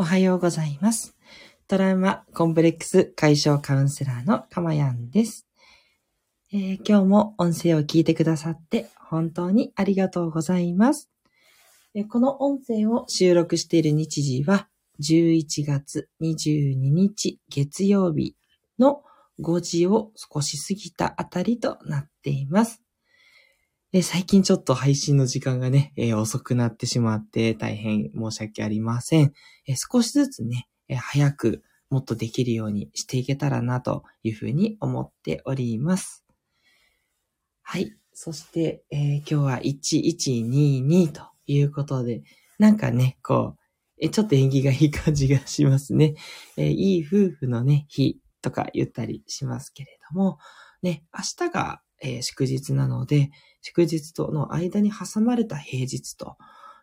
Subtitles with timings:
[0.00, 1.16] おはようございます。
[1.66, 5.44] トラウマコンプレックス解消カウンセラーのかまやんです、
[6.52, 11.10] えー今日も音声を聞いてくださって本当にありがとうございます。
[11.96, 14.68] えこの音声を収録している日時は
[15.02, 18.36] 11月22日月曜日
[18.78, 19.02] の
[19.40, 22.84] 5時を少し過ぎたあたりとなっています。
[23.90, 29.32] え最近ちょっと配信の時間がね、え遅くなってしまって大変申し訳ありません。
[29.66, 36.22] え少しずつね、え早くもっとできるようにしていけたらなというふうに思っております。
[37.62, 37.94] はい。
[38.12, 42.20] そして、えー今日は1122ということで、
[42.58, 43.60] なんかね、こう、
[44.02, 46.14] えちょっと縁起がいい感じがしますね。
[46.58, 50.36] えいい夫婦のね、日とか言ったりしますけれども、
[50.82, 53.30] ね、明日が、えー祝日なので、
[53.62, 56.36] 祝日との間に挟まれた平日と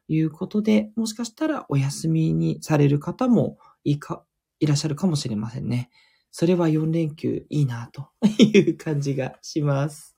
[0.08, 4.24] いうことで、もしかしたらお休みにされる方もいか、
[4.60, 5.90] いらっしゃるかもしれませんね。
[6.32, 8.10] それは4連休いいなと
[8.44, 10.18] いう感じがします。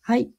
[0.00, 0.30] はい。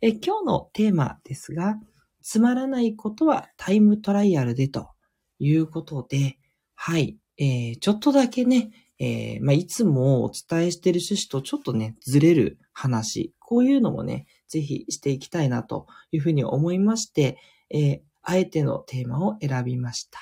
[0.00, 1.76] え今日のテーマですが、
[2.22, 4.90] つまらないことはタイムトライアルでと
[5.38, 6.38] いうことで、
[6.74, 7.18] はい。
[7.38, 17.38] えーちょっとだけね、えーまあ、いつもお伝えしている趣旨とちょっとね、ずれる話、こういうのもね、ぜひしていきたいなというふうに思いまして、
[17.70, 20.18] えーあえてのテーマを選びました。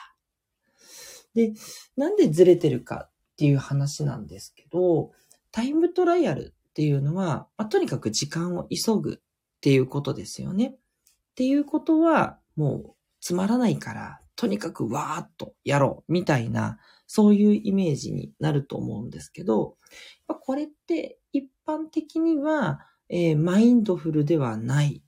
[1.35, 1.53] で、
[1.97, 5.11] なんでずれてるかっていう話なんですけど、
[5.51, 9.19] タイムトライアルっていうのは、まあ、とにかく時間を急ぐっ
[9.61, 10.75] ていうことですよね。
[10.75, 10.79] っ
[11.35, 19.77] ていうことは、もうつまらないから、とにかくわーっとやろうみたいな、そういうイメージになると思うんですけど、
[20.43, 25.03] これって一般的には、えーマインドフルではない。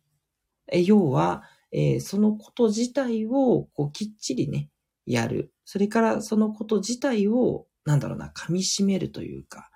[0.72, 4.70] え要は、えーそのこと自体をこうきっちりね、
[5.06, 5.52] やる。
[5.64, 9.70] それからそのこと自体を、なんだろうな、噛み締めるというか、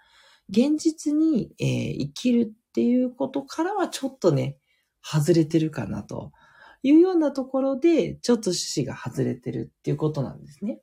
[0.50, 4.58] 現実に、えー生きるっていうことからはちょっとね、
[5.02, 6.32] 外れてるかなと
[6.82, 10.80] いうようなところで、ちょっと趣旨が外れてるっていうことなんですね。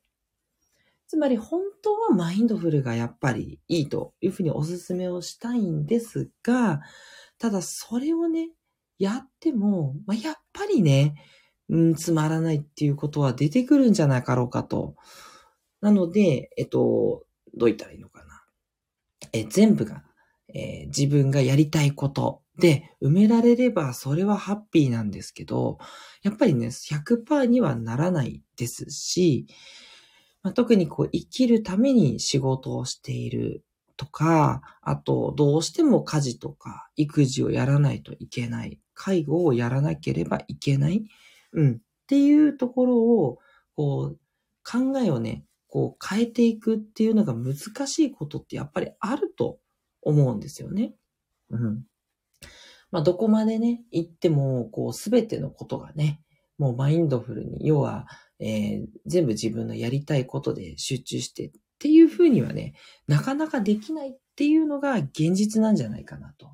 [1.12, 6.80] つまり本当はマインドフルがやっぱりいいというふうにお勧めをしたいんですが、
[7.38, 8.48] ただそれをね、
[8.98, 11.16] やっても、まあ、やっぱりね、
[11.68, 14.94] うん、つまらないっていうことは出てくるんじゃなかろうかと。
[15.82, 18.44] なので、えっと、どう言ったらいいのかな。
[19.34, 20.04] え、全部が、
[20.54, 25.76] えー自分がやりたいことで埋められればそれはハッピーなんですけど、
[26.22, 29.46] やっぱりね、100%にはならないですし、
[30.42, 33.64] まあ、特にこう生きるために仕事をしている
[33.96, 41.04] とか、あとどうしても家事とか育児をやらないといけない、介護をやらなければいけない、
[41.52, 41.76] うん、っ
[42.06, 43.38] ていうところを、
[43.74, 44.18] こう、
[44.64, 49.58] 考えをね、こう変えていくっていうのが難しいことってやっぱりあると
[50.02, 50.94] 思うんですよね。
[51.50, 51.84] うん。
[52.90, 56.20] まあ、どこまでね、行っても、こう、すべてのことがね、
[56.58, 58.06] もうマインドフルに、要は、
[58.42, 62.74] えー全部自分のやりたいことで集中してっていうふうにはね、
[63.08, 66.50] なかなかできないっていうのが現実なんじゃないかなと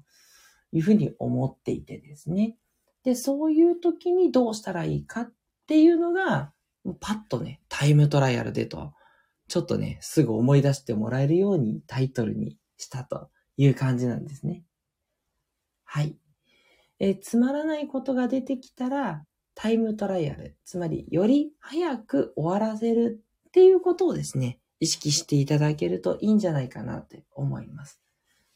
[0.73, 2.57] いうふうに思っていてですね。
[3.05, 5.33] で、そういう時にどうしたらいいかっ
[5.67, 6.53] ていうのが、
[7.01, 8.95] パッとね、タイムトライアルでと、
[9.49, 14.65] ちょっとね、すぐ思い出してもらえるようにタイトルにしたという感じなんですね。
[15.85, 16.17] はい。
[17.01, 19.25] えーつまらないことが出てきたら、
[19.61, 28.01] タイムトライアル、つまりより早く終わらせるっていうことをですね、意識していただけるといいんじゃないかなって思います。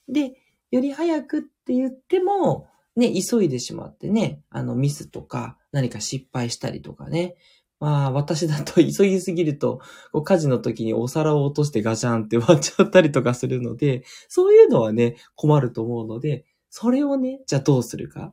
[0.08, 0.34] で、
[0.70, 7.34] より早くって言っても、ね、急いでしまってね、あのミスとか何か失敗したりとかね。
[7.80, 9.80] まあ私だと 急ぎすぎると、
[10.12, 18.32] こう家事の時にお皿を落としてガチャンって割っちゃったりとかするので、そういうのはね、困ると思うので、それをね、じゃあどうするか。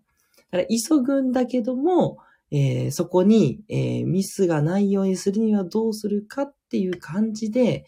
[0.52, 2.20] だから急ぐんだけども、
[2.52, 7.86] えーそこに、えーミスがないようにするにはどうするかっていう感じで、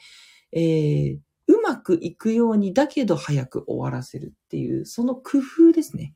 [0.52, 6.14] えーうまくいくようにだけど早く終わらせるっていう、その工夫ですね。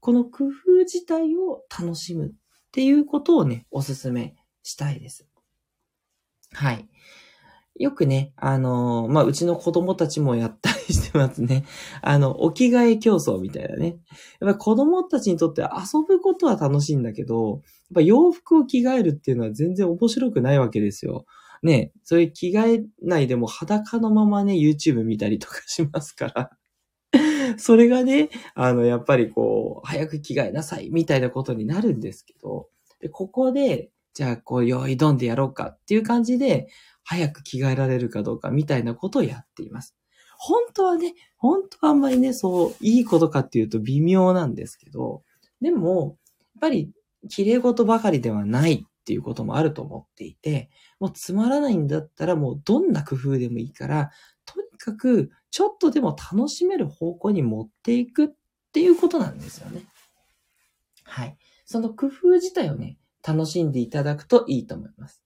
[0.00, 2.30] この工夫自体を楽しむっ
[2.72, 5.28] ていうことをね、おすすめしたいです。
[6.52, 6.88] はい。
[7.82, 11.64] よくね、あのまあ、うちの子供たちもやったりしてますね。
[12.00, 13.98] あの、お着替え競争みたいなね。
[14.40, 17.60] やっぱ子供たちにとって遊ぶことは楽しいんだけど、やっ
[17.96, 21.26] ぱ洋服を着替えるっていうのは全然面白くないわけですよ。
[21.64, 26.50] ね、そういう着替えないでも裸のままね、YouTube 見たりとかしますから。
[27.58, 32.68] それがね、あの、やっぱりこう、早く着替えなさいみたいなことになるんですけど、
[33.00, 36.68] でここで、じゃあ、こう、用意どんでやろうかっていう感じで、
[37.04, 39.96] 早く着替えられるかどうかみたいなことをやっています。
[40.38, 45.22] 本当はね、本当はあんまりね、そう、いいことかっていうと微妙なんですけど、
[45.60, 46.90] でも、やっぱり、
[47.28, 54.10] 綺麗事ばかりではないっていうこともあると思っていて、もうつまらないんだったらもうどんな工夫でもいいから、
[54.44, 58.28] とにかくちょっとでも楽しめる方向に持っていくっ
[58.72, 59.84] ていうことなんですよね。
[61.04, 61.36] はい。
[61.64, 65.22] その工夫自体をね、楽しんでいただくといいと思います。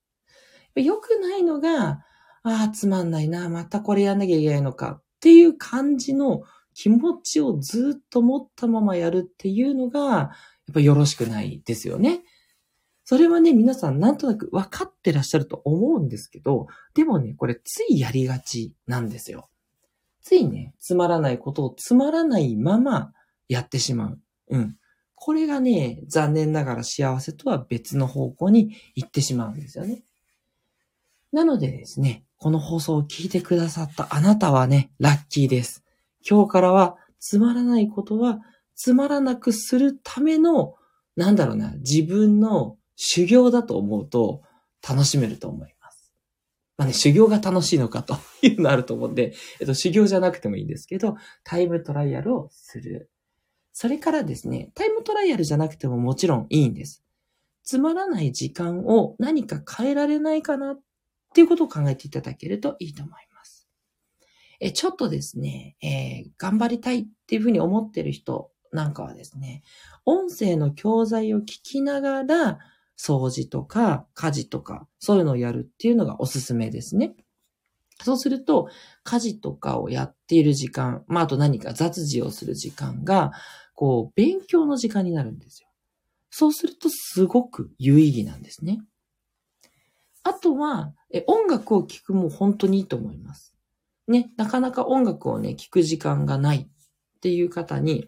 [0.83, 2.03] 良くないのが、
[2.43, 6.43] ああ、つまんないな、またこれやんなきゃいけないのかっていう感じの
[6.73, 10.31] 気持ちをずっと持ったままやるっていうのが、や
[10.71, 12.21] っぱよろしくないですよね。
[13.03, 19.49] それはね、皆さんなんとなく分かってらっしゃると思うんですけど、でもね、これついやりがちなんですよ。
[20.21, 23.13] ついね、つまらないことをつまらないまま
[23.47, 24.19] やってしまう。
[24.49, 24.75] うん。
[25.15, 30.03] これがね、残念ながら幸せとは別の方向に行ってしまうんですよね。
[31.37, 35.83] なのでですね、この放送を聞いてくださったあなたはね、ラッキーです。
[36.27, 38.39] 今日からはつまらないことは
[38.73, 40.73] つまらなくするための、
[41.15, 44.41] なんだろうな、自分の修行だと思うと
[44.81, 46.11] 楽しめると思います。
[46.75, 53.11] まあね、修行が楽しいのかというのあると思うんで、えっと、修行じゃなくてもいいんですけど、タイムトライアルをする。
[53.73, 57.03] それからですね、タイムトライアルじゃなくてももちろんいいんです。
[57.63, 60.79] つまらない時間を何か変えられないかなっ
[61.29, 63.67] っていうことを考えていただけるといいと思います。
[64.59, 69.63] え、ちょっとですね、えー、頑張りたいっていうふうに思ってる人なんかはですね、
[70.05, 72.59] 音声の教材を聞きながら、
[72.99, 77.15] 掃除とか家事とか、そういうのをやるっていうのがおすすめですね。
[78.03, 78.69] そうすると、
[79.03, 83.31] 家事とかをやっている時間、まあ、あと何か雑事をする時間が、
[83.73, 85.69] こう、勉強の時間になるんですよ。
[86.29, 88.81] そうすると、すごく有意義なんですね。
[90.27, 93.55] あとは、え音楽を聴くも本当にいいと思います。
[94.09, 96.67] ね、なかなか音楽をね、聴く時間がないっ
[97.21, 98.05] ていう方に、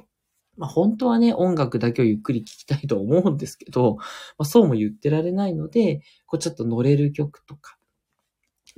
[0.57, 4.03] まあ本当はね、音楽だけをゆっくり聴きたいと思うんですけど、ま
[4.39, 7.77] あそうも言ってられないので、こうちょっと乗れる曲とか、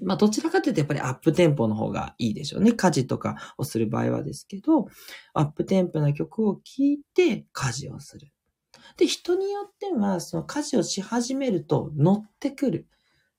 [0.04, 2.74] まあどちらかというとやっぱりアップテンポの方がいいでしょうね。
[2.74, 4.86] 家事とかをする場合はですけど、
[5.34, 8.32] アップテンポな曲を聴いて家事をする。
[8.98, 12.88] で、人によっては、その家事をし始めると乗ってくる。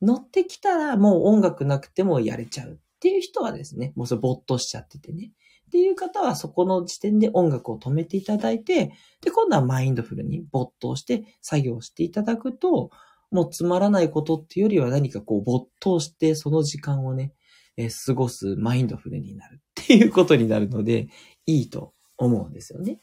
[0.03, 2.73] 乗ってきたらもう音楽なくてもやれちゃう。
[2.73, 5.33] っていう人はですね、もうそれ没頭しちゃっててね。
[5.67, 12.91] っていう方はそこの時点で音楽を止めていただいて、で、今度はマインドフルに没頭して作業していただくと、
[13.31, 17.33] もうつまらないことっていうよりは何かこう没頭してその時間をね、
[17.77, 21.09] えー、過ごすマインドフルになるっていうことになるので、
[21.47, 23.01] いいと思うんですよね。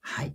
[0.00, 0.34] はい。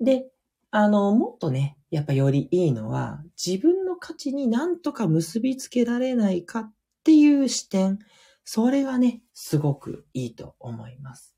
[0.00, 0.29] で、
[0.70, 6.72] あの、もっとね、やっぱよりいいのは、自分の価値になんとか結びつけられないかっ
[7.02, 7.98] ていう視点、
[8.44, 11.36] それがね、すごくいいと思います。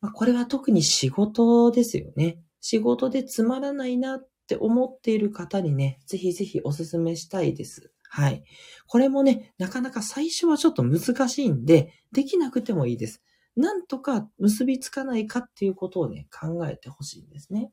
[0.00, 2.38] まあ、これは特に仕事ですよね。
[2.60, 7.90] 仕事でつまらないなって思っている方にね、ぜひぜひお勧めしたいです。
[8.08, 8.44] はい。
[8.86, 13.22] これもね、なかなか最初はちょっと難しいんで、できなくてもいいです。
[13.56, 17.70] なんとか結びつかないかっていうことをね、考えてほしいんですね。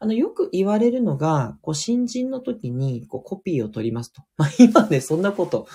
[0.00, 4.22] あの、よく言われるのが、こう、新人の時に、こう、コピーを取りますと。
[4.36, 5.66] まあ、今ね、そんなこと、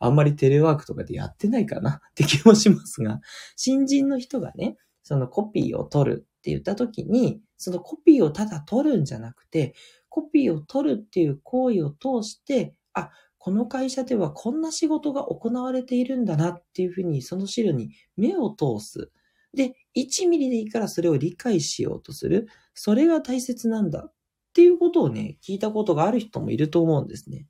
[0.00, 3.20] あんまりテレワークとかでやってないかな って気もしますが、
[3.56, 9.74] 新人の人がね、そのコピーを取るって言った時に、そのコピーをただ取るんじゃなくて、
[10.08, 19.10] コピーを取るっていう行為を通して、あ、この会社ではこんな仕事が行われているんだなっていうふうに、その資料に目を通す。
[19.54, 22.48] で、1ミリでいいからそれを理解しようとする。
[22.74, 24.12] それが大切なんだっ
[24.54, 27.46] ていうことをね、聞いたことがある人もいると思うんですね。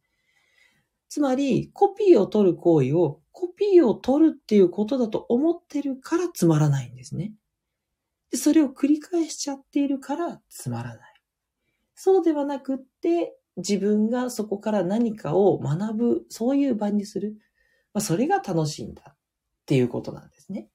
[1.08, 7.32] つまり、コピーを取る行為をコピーを取るっていうことだと思ってるからつまらないんですね。
[8.30, 11.14] でそれを繰り返しちゃっているからつまらない。
[11.94, 17.36] そうではなくって、自分がそこから何かを学ぶ、そういう場にする。
[17.92, 19.16] まあ、それが楽しいんだっ
[19.66, 20.68] ていうことなんですね。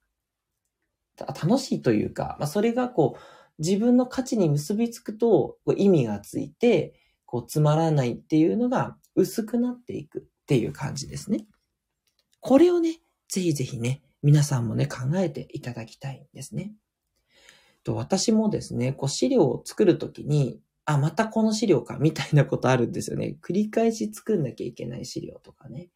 [1.28, 3.22] 楽しいというか、まあ、それがこう、
[3.60, 6.94] 自分の価値に結びつくと意味がついて、
[7.26, 11.46] こう、つまらないっていうのが薄くなっていくっていう感じですね。
[12.40, 13.00] これをね、
[13.30, 16.74] ぜひぜひね、皆さんもね、考えていただきたいんですね。
[17.84, 23.38] と私もですね、こう資料を作るときに、あ、またこの資料か、みたいなことあるんですよね。
[23.42, 25.90] 繰り返し作んなきゃいけない資料とかね。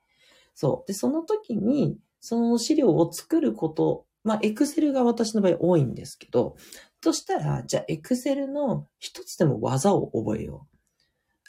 [0.54, 0.88] そう。
[0.88, 6.58] で、その時に、その資料を作ることまあ、エクセルが私の場合多いんですけど、
[7.02, 10.78] そしたら、じゃあ、エクセルの一つでも技を覚えよう。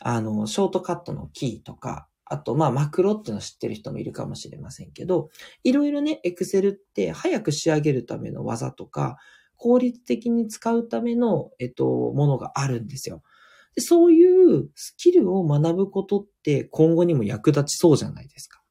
[0.00, 5.30] あの、ショートカットのキーとか、あと、まあ、マクロっていうのを知ってる人もいるかもしれませんけど、
[5.64, 9.16] いろいろね、エクセルって早く仕上げるための技とか、
[9.56, 13.22] 効率的に使うための、えっと、ものがあるんですよ。
[13.74, 18.62] でそういうスキルを学ぶことって今後にも役立ちそうじゃないですか。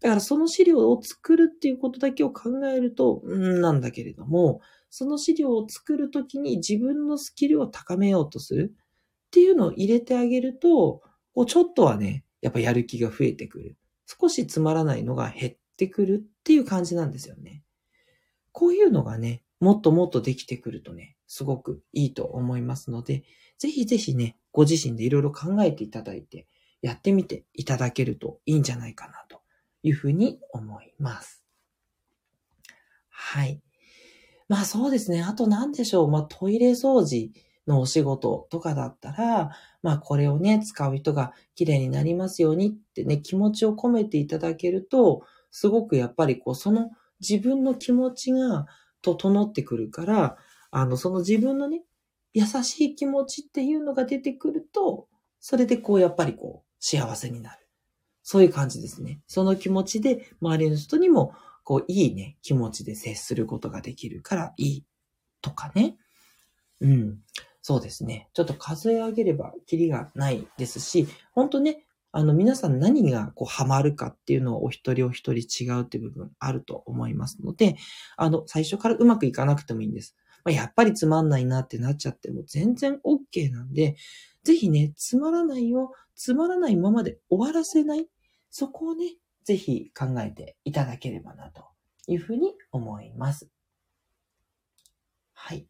[0.00, 4.60] だからその資料を作るっていうことだけを考えると、うんなんだけれども、
[4.90, 11.02] その資料を作るときに自分のスキルを高めようとするっていうのを入れてあげると、
[11.34, 13.76] こうちょっとはね、やっぱやる気が増えてくる。
[14.06, 17.64] 少しつまらないのが減ってくるっていう感じなんですよね。
[18.52, 23.24] こういうのがね、もっともっとできてくるとね、すごくいいと思いますので、
[23.58, 26.46] ぜひぜひね、ご自身でいろいろ考えていただいて、
[26.82, 29.40] やってみていただけるといいんじゃないかなと
[29.86, 31.44] いうふうに思います。
[33.08, 33.62] はい。
[34.48, 35.22] まあそうですね。
[35.22, 36.10] あと何でしょう。
[36.10, 37.30] まあトイレ掃除
[37.68, 39.52] のお仕事とかだったら、
[39.82, 46.90] まあこれをね、使う人が綺麗になりますようにってね、気持ちを込めていただけると、すごくやっぱりこう、その
[47.20, 48.66] 自分の気持ちが
[49.02, 50.36] 整ってくるから、
[50.72, 51.82] あの、その自分のね、
[52.34, 55.06] 優しい気持ちっていうのが出てくると、
[55.38, 57.65] それでこう、やっぱりこう、幸せになる。
[58.28, 59.20] そういう感じですね。
[59.28, 64.84] その気持ちで周りの人にも、こう、いいね、気持ちで接することができるからいい
[65.42, 65.96] とかね。
[66.80, 67.18] うん。
[67.62, 68.28] そうですね。
[68.34, 77.76] ちょっと数え上げればキリがないですし、本当ね、あの、皆さん何がこう、ハマるかっていうのはお一人お一人違うって部分あると思いますので、
[78.16, 80.16] あの、最初からうまくいかなくてもいいんです。
[80.44, 83.94] ま、やっぱりつまんないなってなっちゃっても全然 OK なんで、
[84.42, 88.08] ぜひね、つまらないよ、つまらないままで終わらせない。
[88.50, 91.64] そこをね、ぜひ考えていただければなと
[92.06, 93.48] いうふうに思います。
[95.32, 95.66] はい。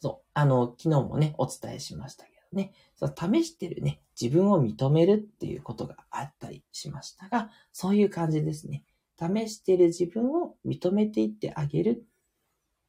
[0.00, 0.28] そう。
[0.34, 2.72] あの、昨日もね、お伝えしましたけどね。
[2.96, 8.84] その試してるね、自分を認めるっていうことがあったりしましたが、そういう感じですね。
[9.18, 12.04] 試してる自分を認めていってあげる。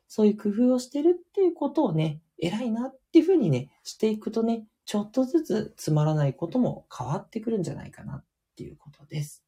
[0.08, 8.24] そういう工夫をしてるっていうことをね、偉いなっていうふうにね、していくとね、ちょっとずつつまらないことも変わってくるんじゃないかな
[8.56, 9.44] っていうことです。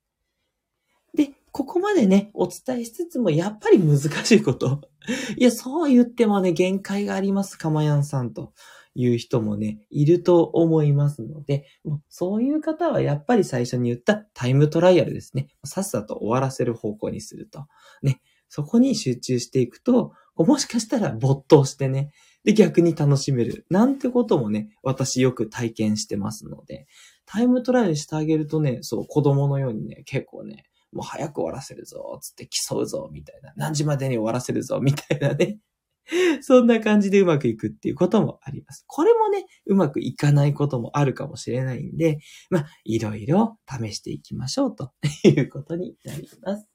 [1.15, 4.81] で、ここまでね、お伝えしつつも、やっぱり難しいこと。
[5.37, 8.53] いや、そう言ってもね、限界があります、かまやんさんと。
[8.99, 15.49] いう人もね、いると思いますので、もうそういう方はやっぱり最初に言ったタイムトライアルですね。
[15.63, 17.67] さっさと終わらせる方向にすると。
[18.01, 22.11] ね、そこに集中していくと、もしかしたら没頭してね、
[22.43, 23.67] で逆に楽しめる。
[23.69, 26.87] なんてこともね、私よく体験してますので、
[27.27, 33.53] タイムトライアルしてあげるとね、そう、子供のようにね、結構ね、もう早く終わらせるぞ、つって競うぞ、みたいな。
[33.55, 35.60] 何時までに終わらせるぞ、みたいなね。
[36.41, 38.86] そんな感じでうまくいくっていうこともあります。
[38.88, 42.19] これもね、うまくいかないこともあるかもしれないんで、
[42.50, 44.93] まあ、いろいろ試していきましょうと
[45.24, 46.67] いうことになります。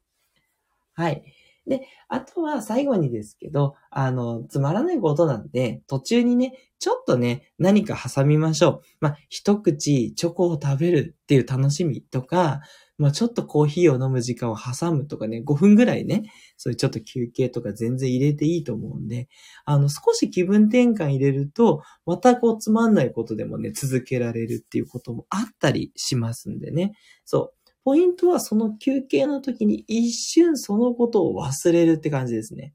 [0.95, 1.23] はい。
[1.67, 8.81] で、あとは最後にですけど、あの、つまらないことなんで、途中にね、ちょっとね、何か挟みましょう。
[9.01, 12.61] まあ、一口チョコを食べるっていう楽しみとか、
[12.99, 16.23] まあちょっとコーヒーを飲む時間を挟むとかね、5分ぐらいね、
[16.57, 19.29] そういうちょっと休憩とか全然入れていいと思うんで、
[19.65, 26.93] あの、少し気分転換入れると、またこうつまんないことでもね、続けられるっていうこともあったりしますんでね。
[27.25, 27.62] そう。
[27.85, 32.75] ポイントはその休憩の時に一瞬そのことを忘れるって感じですね。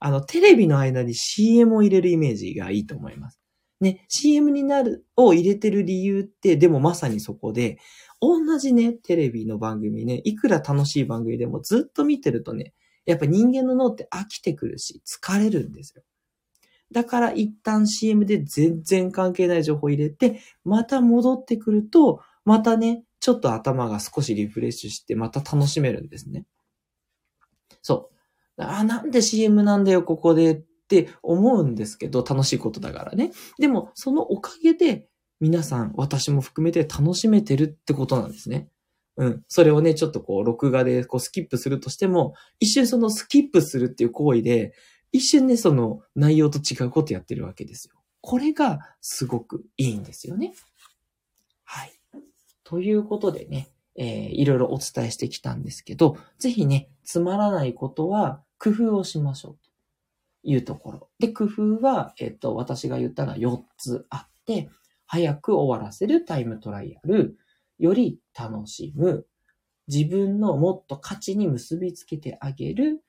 [0.00, 3.40] あの、テレビの間に CM を入れるイメージがいいと思います。
[3.80, 7.78] ね、CM になる、を入れてる理由って、でもまさにそこで、
[8.20, 12.74] 同じね、テレビの番組ね、いくら楽しい番組でもずっと見てるとね、
[13.06, 16.02] やっぱ人間の脳って飽きてくるし、疲れるんですよ。
[16.92, 26.44] だから一旦 CM で全然関係ない情報入れて、また戻ってくると、またね、ちょっと頭が少しリフレッシュして、また楽しめるんですね。
[27.80, 28.10] そ
[28.58, 28.62] う。
[28.62, 30.56] あ、なんで CM なんだよ、ここでっ
[30.88, 33.30] て思うんですけど、楽しいことだからね。
[33.60, 35.06] でも、そのおかげで、
[35.38, 38.68] 皆さん、私も含めて楽しめてるってことなんですね。
[39.16, 39.44] うん。
[39.46, 44.74] それをね、ちょっとこう、録画でこう、スキップするとしても、一瞬そのスキップするっていう行為で、
[45.12, 47.94] 一瞬ね、その内容と違うことやってるわけですよ。
[48.20, 50.54] これがすごくいいんですよね。
[51.62, 52.01] はい。
[52.64, 59.70] ということでね、えー、いろいろお伝えしてきたんですけど、ぜひね、つまらないことは工夫をしましょうと
[60.42, 61.08] いうところ。
[61.18, 64.70] で、工夫は、えっ、と、私が言ったのは4つあって、
[65.06, 67.36] 早く終わらせるタイムトライアル、
[67.78, 69.26] より楽しむ、
[69.88, 73.02] 自分のもっと価値に結びつけてあげる、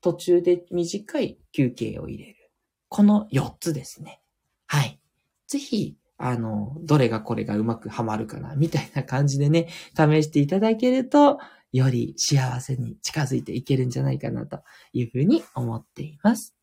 [0.00, 2.50] 途中で短い休憩を入れる。
[2.88, 4.20] この4つですね。
[4.66, 5.00] はい。
[5.46, 11.38] ぜひ、あの、どれがこれがうまくはまるかな、みたいな感じでね、 試していただけると、
[11.72, 14.62] より幸せに近づいていけるんじゃないかなと
[14.92, 16.54] いうふうに思っています。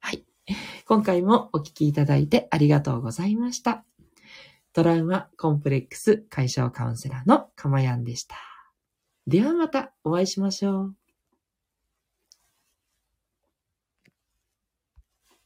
[0.00, 0.26] はい。
[0.84, 3.84] 今回もお聞きいただいてありがとうございました。
[4.72, 8.36] トラウマコンプレックス解消カウンセラーのかまやんでした。
[9.26, 11.05] ではまたお会いしましょう。